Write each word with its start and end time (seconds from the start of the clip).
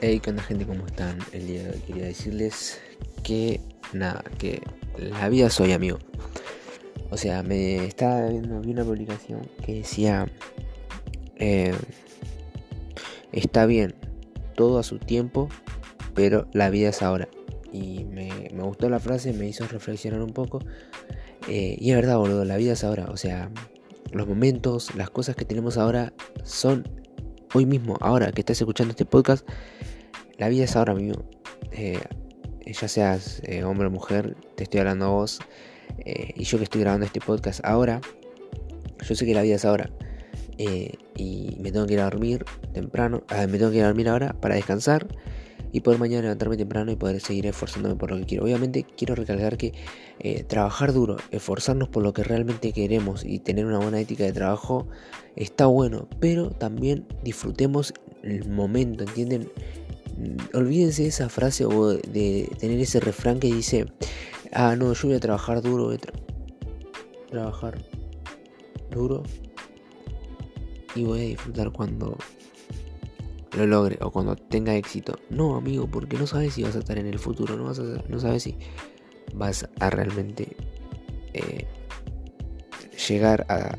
Hey, 0.00 0.20
¿qué 0.20 0.30
onda 0.30 0.44
gente? 0.44 0.64
¿Cómo 0.64 0.86
están? 0.86 1.18
El 1.32 1.48
día 1.48 1.64
de 1.64 1.70
hoy 1.70 1.80
quería 1.80 2.04
decirles 2.04 2.80
que 3.24 3.60
nada, 3.92 4.22
que 4.38 4.62
la 4.96 5.28
vida 5.28 5.50
soy 5.50 5.72
amigo. 5.72 5.98
O 7.10 7.16
sea, 7.16 7.42
me 7.42 7.84
estaba 7.84 8.28
viendo 8.28 8.60
vi 8.60 8.70
una 8.70 8.84
publicación 8.84 9.48
que 9.66 9.74
decía 9.74 10.28
eh, 11.34 11.74
está 13.32 13.66
bien, 13.66 13.96
todo 14.54 14.78
a 14.78 14.84
su 14.84 15.00
tiempo, 15.00 15.48
pero 16.14 16.46
la 16.52 16.70
vida 16.70 16.90
es 16.90 17.02
ahora. 17.02 17.28
Y 17.72 18.04
me, 18.04 18.50
gustó 18.52 18.88
la 18.88 19.00
frase, 19.00 19.32
me 19.32 19.48
hizo 19.48 19.66
reflexionar 19.66 20.22
un 20.22 20.32
poco. 20.32 20.60
Eh, 21.48 21.76
y 21.76 21.90
es 21.90 21.96
verdad, 21.96 22.18
boludo, 22.18 22.44
la 22.44 22.56
vida 22.56 22.74
es 22.74 22.84
ahora. 22.84 23.06
O 23.10 23.16
sea, 23.16 23.50
los 24.12 24.28
momentos, 24.28 24.94
las 24.94 25.10
cosas 25.10 25.34
que 25.34 25.44
tenemos 25.44 25.76
ahora 25.76 26.12
son 26.44 26.84
hoy 27.54 27.66
mismo, 27.66 27.96
ahora 28.00 28.30
que 28.32 28.42
estás 28.42 28.60
escuchando 28.60 28.92
este 28.92 29.04
podcast, 29.04 29.46
la 30.38 30.48
vida 30.48 30.64
es 30.64 30.76
ahora 30.76 30.94
mismo. 30.94 31.24
Eh, 31.72 32.00
ya 32.64 32.88
seas 32.88 33.42
eh, 33.44 33.64
hombre 33.64 33.88
o 33.88 33.90
mujer, 33.90 34.36
te 34.54 34.64
estoy 34.64 34.80
hablando 34.80 35.06
a 35.06 35.08
vos. 35.08 35.40
Eh, 35.98 36.32
y 36.36 36.44
yo 36.44 36.58
que 36.58 36.64
estoy 36.64 36.80
grabando 36.80 37.06
este 37.06 37.20
podcast 37.20 37.60
ahora, 37.64 38.00
yo 39.02 39.14
sé 39.14 39.26
que 39.26 39.34
la 39.34 39.42
vida 39.42 39.56
es 39.56 39.64
ahora. 39.64 39.90
y 41.16 41.56
me 41.60 41.70
tengo 41.70 41.86
que 41.86 41.94
ir 41.94 42.00
a 42.00 42.04
dormir 42.04 42.44
temprano. 42.72 43.22
Ah, 43.28 43.46
me 43.46 43.58
tengo 43.58 43.70
que 43.70 43.78
ir 43.78 43.84
a 43.84 43.86
dormir 43.88 44.08
ahora 44.08 44.32
para 44.40 44.54
descansar 44.54 45.06
y 45.70 45.80
poder 45.80 46.00
mañana 46.00 46.22
levantarme 46.22 46.56
temprano 46.56 46.90
y 46.90 46.96
poder 46.96 47.20
seguir 47.20 47.46
esforzándome 47.46 47.96
por 47.96 48.10
lo 48.10 48.18
que 48.18 48.24
quiero. 48.24 48.44
Obviamente 48.44 48.84
quiero 48.96 49.14
recalcar 49.14 49.56
que 49.56 49.72
trabajar 50.48 50.92
duro, 50.92 51.16
esforzarnos 51.30 51.88
por 51.88 52.02
lo 52.02 52.12
que 52.12 52.24
realmente 52.24 52.72
queremos 52.72 53.24
y 53.24 53.38
tener 53.38 53.66
una 53.66 53.78
buena 53.78 54.00
ética 54.00 54.24
de 54.24 54.32
trabajo 54.32 54.88
está 55.36 55.66
bueno, 55.66 56.08
pero 56.18 56.50
también 56.50 57.06
disfrutemos 57.22 57.94
el 58.22 58.48
momento, 58.48 59.04
¿entienden? 59.04 59.48
Olvídense 60.54 61.02
de 61.02 61.08
esa 61.08 61.28
frase 61.28 61.64
o 61.64 61.88
de 61.88 62.50
tener 62.58 62.80
ese 62.80 63.00
refrán 63.00 63.38
que 63.38 63.52
dice, 63.52 63.86
ah, 64.52 64.74
no, 64.76 64.92
yo 64.92 65.08
voy 65.08 65.16
a 65.16 65.20
trabajar 65.20 65.62
duro, 65.62 65.96
trabajar 67.30 67.78
duro 68.90 69.22
y 70.94 71.04
voy 71.04 71.20
a 71.20 71.22
disfrutar 71.24 71.70
cuando 71.70 72.16
lo 73.56 73.66
logre 73.66 73.98
o 74.00 74.10
cuando 74.10 74.36
tenga 74.36 74.74
éxito. 74.74 75.18
No, 75.30 75.56
amigo, 75.56 75.88
porque 75.88 76.16
no 76.16 76.26
sabes 76.26 76.54
si 76.54 76.62
vas 76.62 76.76
a 76.76 76.80
estar 76.80 76.98
en 76.98 77.06
el 77.06 77.18
futuro, 77.18 77.56
no, 77.56 77.64
vas 77.64 77.78
a, 77.78 77.82
no 78.08 78.18
sabes 78.18 78.42
si 78.42 78.56
vas 79.34 79.68
a 79.78 79.90
realmente 79.90 80.56
eh, 81.32 81.66
llegar 83.08 83.46
a, 83.48 83.76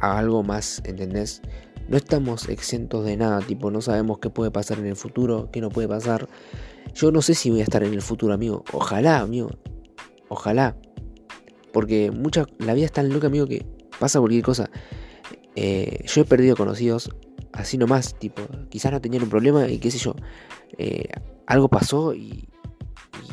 a 0.00 0.18
algo 0.18 0.42
más, 0.42 0.82
¿entendés? 0.84 1.42
No 1.90 1.96
estamos 1.96 2.48
exentos 2.48 3.04
de 3.04 3.16
nada, 3.16 3.40
tipo, 3.40 3.72
no 3.72 3.80
sabemos 3.80 4.20
qué 4.20 4.30
puede 4.30 4.52
pasar 4.52 4.78
en 4.78 4.86
el 4.86 4.94
futuro, 4.94 5.50
qué 5.52 5.60
no 5.60 5.70
puede 5.70 5.88
pasar. 5.88 6.28
Yo 6.94 7.10
no 7.10 7.20
sé 7.20 7.34
si 7.34 7.50
voy 7.50 7.60
a 7.60 7.64
estar 7.64 7.82
en 7.82 7.92
el 7.92 8.00
futuro, 8.00 8.32
amigo. 8.32 8.64
Ojalá, 8.72 9.18
amigo. 9.18 9.50
Ojalá. 10.28 10.76
Porque 11.72 12.12
mucha, 12.12 12.46
la 12.58 12.74
vida 12.74 12.86
es 12.86 12.92
tan 12.92 13.08
loca, 13.08 13.26
amigo, 13.26 13.46
que 13.46 13.66
pasa 13.98 14.20
cualquier 14.20 14.44
cosa. 14.44 14.70
Eh, 15.56 16.04
yo 16.06 16.22
he 16.22 16.24
perdido 16.24 16.54
conocidos 16.54 17.10
así 17.52 17.76
nomás, 17.76 18.16
tipo, 18.20 18.42
quizás 18.68 18.92
no 18.92 19.00
tenían 19.00 19.24
un 19.24 19.28
problema 19.28 19.68
y 19.68 19.78
qué 19.78 19.90
sé 19.90 19.98
yo, 19.98 20.14
eh, 20.78 21.08
algo 21.48 21.68
pasó 21.68 22.14
y, 22.14 22.48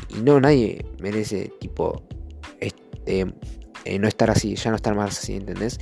y, 0.09 0.21
no, 0.23 0.39
nadie 0.39 0.83
merece, 0.99 1.53
tipo, 1.59 2.01
este, 2.59 3.31
eh, 3.85 3.99
no 3.99 4.07
estar 4.07 4.31
así, 4.31 4.55
ya 4.55 4.71
no 4.71 4.77
estar 4.77 4.95
más 4.95 5.19
así, 5.19 5.35
¿entendés? 5.35 5.79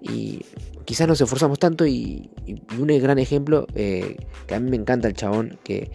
Y 0.00 0.44
quizás 0.84 1.08
nos 1.08 1.20
esforzamos 1.20 1.58
tanto 1.58 1.86
y, 1.86 2.30
un 2.78 2.86
gran 2.86 3.18
ejemplo, 3.18 3.66
eh, 3.74 4.16
que 4.46 4.54
a 4.54 4.60
mí 4.60 4.70
me 4.70 4.76
encanta 4.76 5.08
el 5.08 5.14
chabón, 5.14 5.58
que 5.64 5.90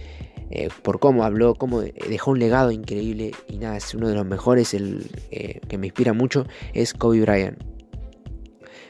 por 0.82 1.00
cómo 1.00 1.24
habló, 1.24 1.56
cómo 1.56 1.80
dejó 1.80 2.32
un 2.32 2.40
legado 2.40 2.72
increíble 2.72 3.32
y 3.48 3.58
nada, 3.58 3.78
es 3.78 3.96
uno 3.96 4.10
de 4.10 4.16
los 4.16 4.26
mejores, 4.26 4.74
el 4.74 5.10
que 5.30 5.78
me 5.78 5.88
inspira 5.88 6.12
mucho, 6.12 6.46
es 6.74 6.94
Kobe 6.94 7.22
Bryant. 7.22 7.58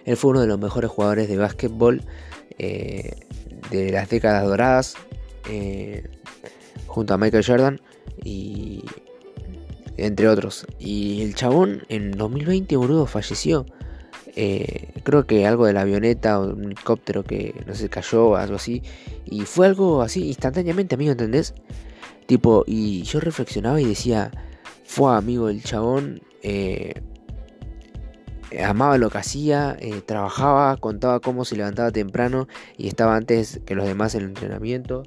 Él 0.06 0.18
fue 0.18 0.32
uno 0.32 0.42
de 0.42 0.48
los 0.48 0.60
mejores 0.60 0.90
jugadores 0.90 1.30
de 1.30 1.38
básquetbol 1.38 2.02
eh, 2.58 3.16
de 3.70 3.92
las 3.92 4.10
décadas 4.10 4.46
doradas, 4.46 4.96
eh, 5.50 6.10
junto 6.88 7.14
a 7.14 7.18
Michael 7.18 7.46
Jordan 7.46 7.82
y 8.24 8.84
entre 9.98 10.28
otros. 10.28 10.66
Y 10.80 11.22
el 11.22 11.36
chabón 11.36 11.84
en 11.90 12.12
2020, 12.12 12.76
boludo, 12.78 13.06
falleció. 13.06 13.66
Eh, 14.36 14.94
creo 15.04 15.26
que 15.26 15.46
algo 15.46 15.66
de 15.66 15.74
la 15.74 15.82
avioneta 15.82 16.40
o 16.40 16.54
un 16.54 16.66
helicóptero 16.66 17.24
que 17.24 17.54
no 17.68 17.76
sé, 17.76 17.90
cayó 17.90 18.30
o 18.30 18.36
algo 18.36 18.56
así. 18.56 18.82
Y 19.26 19.42
fue 19.42 19.68
algo 19.68 20.02
así 20.02 20.28
instantáneamente, 20.28 20.96
amigo, 20.96 21.12
¿entendés? 21.12 21.54
Tipo, 22.28 22.64
y 22.66 23.04
yo 23.04 23.20
reflexionaba 23.20 23.82
y 23.82 23.86
decía, 23.86 24.32
fue 24.86 25.16
amigo, 25.16 25.50
el 25.50 25.64
chabón 25.64 26.22
eh, 26.44 26.94
amaba 28.64 28.98
lo 28.98 29.10
que 29.10 29.18
hacía, 29.18 29.76
eh, 29.80 30.02
trabajaba, 30.06 30.76
contaba 30.78 31.20
cómo 31.20 31.46
se 31.46 31.56
levantaba 31.56 31.92
temprano 31.92 32.48
y 32.78 32.88
estaba 32.88 33.16
antes 33.16 33.62
que 33.66 33.76
los 33.76 33.86
demás 33.86 34.16
en 34.16 34.24
el 34.24 34.28
entrenamiento. 34.30 35.04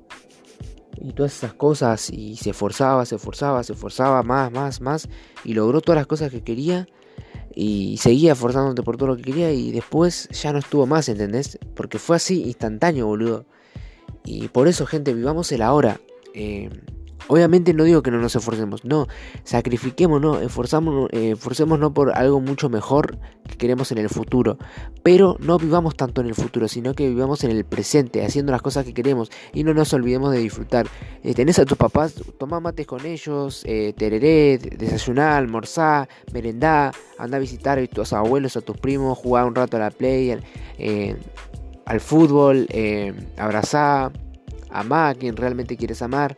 Y 0.97 1.13
todas 1.13 1.37
esas 1.37 1.55
cosas, 1.55 2.09
y 2.11 2.37
se 2.37 2.51
esforzaba, 2.51 3.05
se 3.05 3.17
esforzaba, 3.17 3.65
se 3.65 3.73
esforzaba 3.73 4.23
más, 4.23 4.53
más, 4.53 4.81
más, 4.81 5.09
y 5.45 5.55
logró 5.55 5.81
todas 5.81 5.97
las 5.99 6.07
cosas 6.07 6.31
que 6.31 6.43
quería, 6.43 6.87
y 7.55 7.97
seguía 7.99 8.33
esforzándote 8.33 8.83
por 8.83 8.97
todo 8.97 9.09
lo 9.09 9.17
que 9.17 9.23
quería, 9.23 9.53
y 9.53 9.73
después 9.73 10.29
ya 10.31 10.53
no 10.53 10.59
estuvo 10.59 10.87
más, 10.87 11.09
¿entendés? 11.09 11.59
Porque 11.75 11.99
fue 11.99 12.17
así, 12.17 12.43
instantáneo, 12.45 13.07
boludo. 13.07 13.47
Y 14.25 14.49
por 14.49 14.69
eso, 14.69 14.87
gente, 14.87 15.15
vivamos 15.15 15.53
el 15.53 15.63
ahora. 15.63 16.01
Eh, 16.33 16.71
Obviamente 17.27 17.73
no 17.73 17.85
digo 17.85 18.03
que 18.03 18.11
no 18.11 18.19
nos 18.19 18.37
esforcemos, 18.37 18.85
no, 18.85 19.07
sacrifiquémonos, 19.45 20.43
eh, 20.43 21.31
esforcémonos 21.33 21.93
por 21.93 22.13
algo 22.15 22.41
mucho 22.41 22.69
mejor 22.69 23.19
que 23.49 23.57
queremos 23.57 23.91
en 23.93 23.99
el 23.99 24.11
futuro, 24.11 24.59
pero 25.03 25.37
no 25.41 25.59
vivamos 25.59 25.97
tanto 25.97 26.21
en 26.21 26.27
el 26.27 26.35
futuro, 26.35 26.69
sino 26.69 26.95
que 26.95 27.09
vivamos 27.09 27.43
en 27.45 27.51
el 27.51 27.65
presente, 27.65 28.25
haciendo 28.25 28.53
las 28.53 28.61
cosas 28.61 28.85
que 28.85 28.93
queremos. 28.93 29.31
Y 29.55 29.65
no 29.65 29.73
nos 29.73 29.93
olvidemos 29.95 30.33
de 30.33 30.39
disfrutar. 30.39 30.87
Eh, 31.23 31.33
tenés 31.33 31.59
a 31.59 31.65
tus 31.65 31.79
papás, 31.79 32.15
toma 32.39 32.61
mates 32.61 32.87
con 32.87 33.07
ellos, 33.07 33.63
eh, 33.65 33.95
tereré, 33.97 34.59
desayunar, 34.59 35.33
almorzar, 35.33 36.09
merendar, 36.33 36.95
anda 37.19 37.39
a 37.39 37.41
visitar 37.41 37.79
a 37.79 37.87
tus 37.87 38.13
abuelos, 38.13 38.57
a 38.59 38.61
tus 38.61 38.77
primos, 38.77 39.17
jugar 39.17 39.47
un 39.47 39.55
rato 39.55 39.79
a 39.79 39.81
la 39.81 39.91
play, 39.91 40.39
eh, 40.79 41.17
al 41.87 42.01
fútbol, 42.01 42.67
abrazar, 43.39 44.13
amar 44.71 45.11
a 45.11 45.15
quien 45.15 45.37
realmente 45.37 45.77
quieres 45.77 46.03
amar 46.03 46.37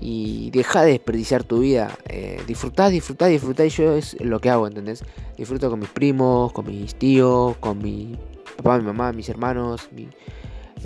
y 0.00 0.50
deja 0.50 0.82
de 0.82 0.92
desperdiciar 0.92 1.44
tu 1.44 1.60
vida. 1.60 1.96
Eh, 2.08 2.40
disfrutá, 2.46 2.88
disfrutá. 2.88 3.30
Y 3.30 3.68
yo 3.70 3.94
es 3.94 4.20
lo 4.20 4.40
que 4.40 4.50
hago, 4.50 4.66
¿entendés? 4.66 5.04
Disfruto 5.36 5.70
con 5.70 5.80
mis 5.80 5.88
primos, 5.88 6.52
con 6.52 6.66
mis 6.66 6.94
tíos, 6.94 7.56
con 7.58 7.78
mi 7.78 8.16
papá, 8.56 8.78
mi 8.78 8.84
mamá, 8.84 9.12
mis 9.12 9.28
hermanos, 9.28 9.88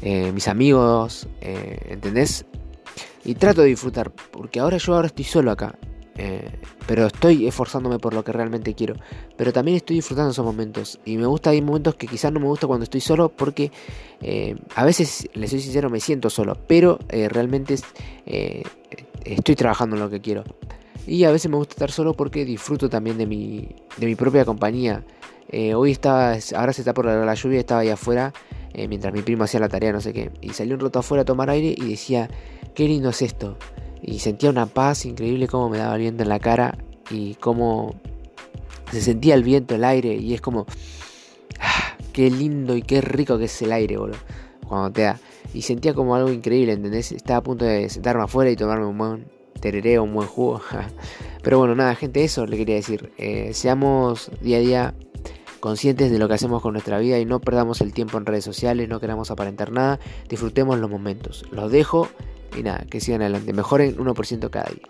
eh, 0.01 0.33
mis 0.33 0.49
amigos, 0.49 1.29
eh, 1.41 1.79
¿entendés? 1.89 2.47
Y 3.25 3.35
trato 3.35 3.63
de 3.63 3.69
disfrutar, 3.69 4.11
porque 4.11 4.61
ahora 4.61 4.79
yo 4.79 4.95
ahora 4.95 5.07
estoy 5.07 5.25
solo 5.25 5.51
acá. 5.51 5.77
Eh, 6.17 6.51
pero 6.87 7.07
estoy 7.07 7.47
esforzándome 7.47 7.99
por 7.99 8.15
lo 8.15 8.25
que 8.25 8.33
realmente 8.33 8.75
quiero. 8.75 8.97
Pero 9.37 9.53
también 9.53 9.77
estoy 9.77 9.97
disfrutando 9.97 10.31
esos 10.31 10.45
momentos. 10.45 11.01
Y 11.05 11.17
me 11.17 11.27
gusta, 11.27 11.51
hay 11.51 11.63
momentos 11.63 11.95
que 11.95 12.07
quizás 12.07 12.33
no 12.33 12.41
me 12.41 12.47
gusta 12.47 12.67
cuando 12.67 12.85
estoy 12.85 13.01
solo 13.01 13.31
porque 13.31 13.71
eh, 14.21 14.57
a 14.75 14.85
veces, 14.85 15.29
les 15.35 15.51
soy 15.51 15.61
sincero, 15.61 15.91
me 15.91 16.01
siento 16.01 16.31
solo. 16.31 16.57
Pero 16.67 16.99
eh, 17.09 17.29
realmente 17.29 17.77
estoy 19.25 19.57
trabajando 19.57 19.97
en 19.97 20.03
lo 20.03 20.11
que 20.11 20.21
quiero. 20.21 20.45
Y 21.07 21.25
a 21.25 21.33
veces 21.33 21.51
me 21.51 21.57
gusta 21.57 21.75
estar 21.75 21.91
solo 21.91 22.15
porque 22.15 22.45
disfruto 22.45 22.89
también 22.89 23.19
de 23.19 23.27
mi, 23.27 23.75
de 23.97 24.07
mi 24.07 24.15
propia 24.15 24.45
compañía. 24.45 25.05
hoy 25.75 25.91
estaba, 25.91 26.37
ahora 26.55 26.73
se 26.73 26.83
está 26.83 26.95
por 26.95 27.07
la, 27.07 27.25
la 27.25 27.35
lluvia, 27.35 27.61
estaba 27.61 27.81
ahí 27.81 27.89
afuera 27.89 28.33
mientras 28.89 29.13
mi 29.13 29.21
primo 29.21 29.45
hacía 29.45 29.61
la 29.61 29.69
tarea, 29.69 29.93
no 29.93 30.01
sé 30.01 30.13
qué. 30.13 30.31
Y 30.41 30.51
salió 30.51 30.75
un 30.75 30.81
rato 30.81 31.01
afuera 31.01 31.23
a 31.23 31.25
tomar 31.25 31.51
aire 31.51 31.75
y 31.77 31.91
decía, 31.91 32.31
qué 32.75 32.87
lindo 32.87 33.11
es 33.11 33.21
esto 33.21 33.59
y 34.03 34.19
sentía 34.19 34.51
una 34.51 34.67
paz 34.67 35.07
increíble 35.07 35.49
como 35.49 35.69
me 35.69 35.79
daba 35.79 35.95
el 35.95 36.01
viento 36.01 36.23
en 36.23 36.29
la 36.29 36.41
cara 36.41 36.77
y 37.11 37.35
cómo 37.35 37.95
se 38.91 39.01
sentía 39.01 39.35
el 39.35 39.43
viento, 39.43 39.75
el 39.75 39.85
aire 39.85 40.15
y 40.15 40.35
es 40.35 40.41
como 40.41 40.67
ah, 41.61 41.97
qué 42.13 42.31
lindo 42.31 42.77
y 42.77 42.83
qué 42.83 43.01
rico 43.01 43.39
que 43.39 43.45
es 43.45 43.63
el 43.63 43.73
aire, 43.73 43.97
boludo, 43.97 44.19
cuando 44.67 44.91
te 44.91 45.03
da. 45.03 45.21
Y 45.55 45.63
sentía 45.63 45.95
como 45.95 46.15
algo 46.15 46.33
increíble, 46.33 46.73
¿entendés? 46.73 47.13
Estaba 47.13 47.39
a 47.39 47.43
punto 47.43 47.65
de 47.65 47.89
sentarme 47.89 48.25
afuera 48.25 48.51
y 48.51 48.57
tomarme 48.57 48.87
un 48.87 48.99
buen 48.99 49.43
tereré 49.63 49.99
un 49.99 50.13
buen 50.13 50.29
jugo. 50.29 50.61
Pero 51.43 51.59
bueno, 51.59 51.75
nada, 51.75 51.95
gente, 51.95 52.23
eso 52.23 52.45
le 52.45 52.59
quería 52.59 52.75
decir. 52.75 53.13
Eh, 53.17 53.53
seamos 53.55 54.31
día 54.43 54.59
a 54.59 54.61
día 54.61 54.95
conscientes 55.61 56.11
de 56.11 56.19
lo 56.19 56.27
que 56.27 56.35
hacemos 56.35 56.61
con 56.61 56.73
nuestra 56.73 56.99
vida 56.99 57.19
y 57.21 57.25
no 57.25 57.41
perdamos 57.41 57.81
el 57.81 57.95
tiempo 57.95 58.19
en 58.19 58.27
redes 58.27 58.45
sociales, 58.45 58.89
no 58.89 58.99
queramos 58.99 59.31
aparentar 59.31 59.71
nada, 59.71 60.01
disfrutemos 60.29 60.79
los 60.79 60.91
momentos. 60.91 61.45
Los 61.53 61.71
dejo 61.71 62.09
y 62.57 62.63
nada, 62.63 62.85
que 62.91 63.01
sigan 63.01 63.23
adelante. 63.23 63.53
Mejoren 63.53 63.97
1% 63.97 64.51
cada 64.51 64.71
día. 64.71 64.83